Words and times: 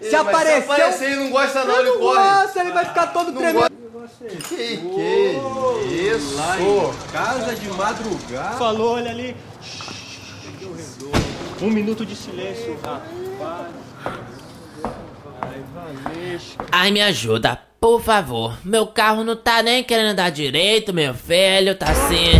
Se 0.00 0.14
aparecer. 0.14 0.62
Se 0.62 0.72
aparecer 0.72 1.04
ele 1.12 1.16
não 1.16 1.30
gosta 1.30 1.64
não, 1.64 1.80
ele 1.80 1.90
não 1.90 1.98
corre. 1.98 2.18
gosta, 2.18 2.60
ele 2.60 2.72
vai 2.72 2.84
ficar 2.84 3.06
todo 3.08 3.32
Não 3.32 3.40
tremendo. 3.40 3.76
Que 4.18 4.76
que 4.76 5.40
isso? 6.16 6.36
Lá 6.36 6.58
em 6.60 6.92
casa 7.12 7.54
de 7.54 7.68
madrugada. 7.70 8.56
Falou, 8.56 8.94
olha 8.94 9.10
ali. 9.10 9.36
Um 11.60 11.70
minuto 11.70 12.04
de 12.04 12.14
silêncio, 12.14 12.78
rapaz. 12.82 13.74
Ai, 16.70 16.90
me 16.90 17.00
ajuda, 17.02 17.58
por 17.80 18.02
favor. 18.02 18.56
Meu 18.64 18.86
carro 18.86 19.24
não 19.24 19.36
tá 19.36 19.62
nem 19.62 19.82
querendo 19.82 20.10
andar 20.10 20.30
direito, 20.30 20.92
meu 20.92 21.14
filho, 21.14 21.74
tá 21.74 21.86
assim. 21.90 22.32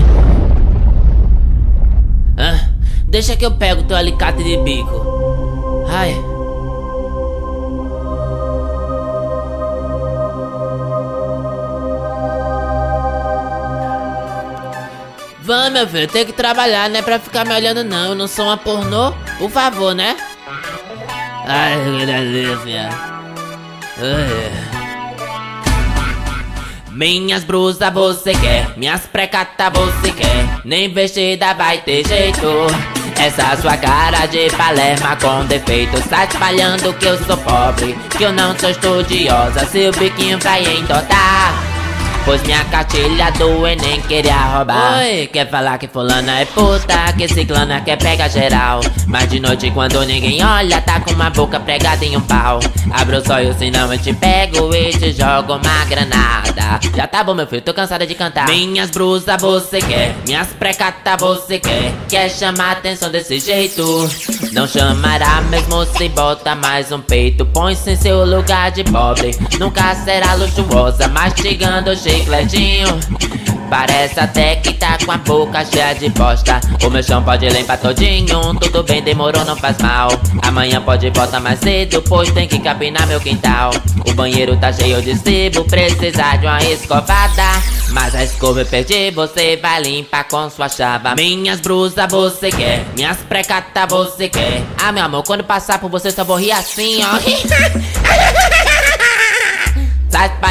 Ah, 2.39 2.69
deixa 3.07 3.37
que 3.37 3.45
eu 3.47 3.57
pego 3.57 3.83
teu 3.85 3.97
alicate 3.97 4.43
de 4.43 4.57
bico. 4.59 5.85
Ai. 5.89 6.36
Vamos, 15.47 15.71
meu 15.71 15.87
filho, 15.87 16.09
tem 16.09 16.27
que 16.27 16.33
trabalhar, 16.33 16.91
não 16.91 16.99
é 16.99 17.03
pra 17.03 17.21
ficar 17.21 17.47
me 17.47 17.55
olhando, 17.55 17.85
não. 17.85 18.07
Eu 18.09 18.15
não 18.17 18.27
sou 18.27 18.47
uma 18.47 18.57
pornô, 18.57 19.13
por 19.39 19.49
favor, 19.49 19.95
né? 19.95 20.17
Ai, 21.47 21.77
delícia. 22.05 22.91
Minhas 26.91 27.45
brusas 27.45 27.93
você 27.93 28.33
quer, 28.33 28.77
minhas 28.77 29.07
precata 29.07 29.71
você 29.71 30.11
quer, 30.11 30.61
nem 30.65 30.93
vestida 30.93 31.55
vai 31.55 31.79
ter 31.79 32.05
jeito. 32.05 32.67
Essa 33.17 33.57
sua 33.57 33.77
cara 33.77 34.27
de 34.27 34.51
palerma 34.51 35.17
com 35.17 35.47
defeito 35.47 35.97
Está 35.97 36.27
espalhando 36.27 36.93
que 36.99 37.07
eu 37.07 37.17
sou 37.25 37.35
pobre 37.39 37.99
Que 38.11 38.25
eu 38.25 38.33
não 38.33 38.55
sou 38.59 38.69
estudiosa 38.69 39.65
Seu 39.65 39.91
biquinho 39.93 40.39
vai 40.39 40.63
entortar 40.63 41.66
Pois 42.27 42.43
minha 42.43 42.65
cartilha 42.65 43.31
do 43.39 43.65
Enem 43.65 44.01
queria 44.01 44.37
roubar. 44.37 44.99
Oi, 44.99 45.29
quer 45.29 45.49
falar 45.49 45.79
que 45.79 45.87
fulana 45.87 46.41
é 46.41 46.45
puta 46.45 47.13
Que 47.17 47.29
ciclana 47.29 47.81
quer 47.83 47.97
pegar 47.97 48.27
geral. 48.27 48.81
Mas 49.07 49.31
de 49.31 49.39
noite 49.39 49.71
quando 49.71 50.05
ninguém 50.05 50.45
olha 50.45 50.81
Tá 50.81 50.99
com 50.99 51.13
uma 51.13 51.31
boca 51.31 51.61
pregada 51.61 52.05
em 52.05 52.17
um 52.17 52.21
pau. 52.21 52.59
Abra 52.91 53.19
os 53.19 53.31
olhos 53.31 53.57
senão 53.57 53.93
eu 53.93 53.99
te 54.01 54.13
pego 54.13 54.75
E 54.75 54.91
te 54.91 55.13
jogo 55.13 55.55
uma 55.55 55.85
granada. 55.85 56.81
Já 56.97 57.07
tá 57.07 57.23
bom 57.23 57.33
meu 57.33 57.47
filho, 57.47 57.63
tô 57.63 57.73
cansada 57.73 58.05
de 58.05 58.17
cantar. 58.17 58.49
Minhas 58.49 58.91
brusas 58.91 59.41
você 59.41 59.79
quer 59.79 60.17
Minhas 60.27 60.49
precata 60.49 61.17
você 61.17 61.61
quer. 61.61 61.95
Quer 62.09 62.29
chamar 62.29 62.73
atenção 62.73 63.09
desse 63.09 63.39
jeito? 63.39 64.11
Não 64.51 64.67
chamará 64.67 65.43
mesmo 65.43 65.87
se 65.97 66.09
bota 66.09 66.57
mais 66.57 66.91
um 66.91 67.01
peito. 67.01 67.47
Põe-se 67.47 67.93
em 67.93 67.97
seu 67.97 68.25
lugar 68.25 68.73
de 68.73 68.83
pobre. 68.83 69.31
Nunca 69.61 69.95
será 69.95 70.35
luxuosa 70.35 71.07
Mastigando 71.07 71.95
chicletinho. 72.17 73.01
Parece 73.69 74.21
até 74.21 74.57
que 74.57 74.73
tá 74.75 74.97
com 75.05 75.11
a 75.11 75.19
boca 75.19 75.65
cheia 75.65 75.93
de 75.95 76.09
bosta. 76.11 76.61
O 76.85 76.91
meu 76.91 77.03
chão 77.03 77.23
pode 77.23 77.49
limpar 77.49 77.79
todinho 77.79 78.55
Tudo 78.61 78.85
bem, 78.85 79.03
demorou, 79.03 79.45
não 79.45 79.57
faz 79.57 79.77
mal. 79.79 80.09
Amanhã 80.43 80.81
pode 80.81 81.11
voltar 81.11 81.41
mais 81.41 81.59
cedo 81.59 82.01
Pois 82.09 82.31
tem 82.31 82.47
que 82.47 82.61
capinar 82.61 83.07
meu 83.09 83.21
quintal. 83.21 83.73
O 84.09 84.15
banheiro 84.15 84.57
tá 84.57 84.73
cheio 84.73 85.03
de 85.03 85.17
sebo 85.17 85.65
Precisa 85.65 86.37
de 86.37 86.47
uma 86.47 86.63
escovada. 86.63 87.43
Mas 87.91 88.15
a 88.15 88.23
escova 88.23 88.61
eu 88.61 88.67
perdi 88.67 89.11
Você 89.11 89.57
vai 89.57 89.83
limpar 89.83 90.29
com 90.29 90.49
sua 90.49 90.69
chava. 90.69 91.17
Minhas 91.17 91.61
brusas 91.61 92.07
você 92.09 92.51
quer 92.51 92.87
Minhas 92.95 93.17
precata 93.29 93.85
você 93.87 94.29
quer. 94.29 94.63
Ah, 94.81 94.93
meu 94.93 95.05
amor, 95.05 95.25
quando 95.25 95.43
passar 95.43 95.81
por 95.81 95.91
você 95.91 96.13
só 96.13 96.23
vou 96.23 96.37
rir 96.37 96.53
assim, 96.53 97.01
ó 97.03 97.17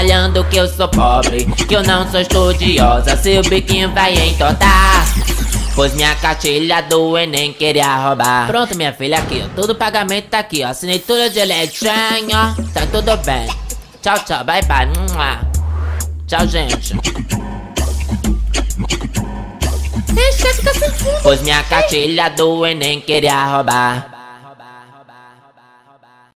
Espalhando 0.06 0.46
que 0.46 0.58
eu 0.58 0.68
sou 0.68 0.88
pobre, 0.88 1.46
que 1.68 1.76
eu 1.76 1.82
não 1.82 2.08
sou 2.12 2.22
estudiosa, 2.22 3.18
seu 3.18 3.42
biquinho 3.42 3.92
vai 3.92 4.14
entortar. 4.14 5.04
Pois 5.74 5.96
minha 5.96 6.14
cartilha 6.14 6.80
do 6.84 7.18
Enem 7.18 7.52
queria 7.52 7.96
roubar. 7.96 8.46
Pronto, 8.46 8.78
minha 8.78 8.94
filha, 8.94 9.18
aqui, 9.18 9.44
ó. 9.44 9.50
Todo 9.56 9.74
pagamento 9.74 10.26
tá 10.26 10.38
aqui, 10.38 10.64
ó. 10.64 10.68
Assinei 10.68 11.00
tudo 11.00 11.28
direitinho, 11.32 11.90
tá 12.72 12.86
tudo 12.92 13.18
bem. 13.26 13.48
Tchau, 14.04 14.20
tchau, 14.20 14.44
bye 14.44 14.62
bye. 14.62 14.88
Tchau, 16.28 16.48
gente. 16.50 16.94
Pois 21.24 21.42
minha 21.42 21.64
cartilha 21.64 22.30
do 22.30 22.64
Enem 22.64 23.02
queria 23.02 23.44
roubar. 23.44 24.15